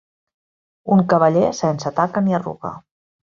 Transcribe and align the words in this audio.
Un 0.95 1.03
cavaller 1.11 1.45
sense 1.59 1.93
taca 1.99 2.25
ni 2.29 2.37
arruga. 2.39 2.73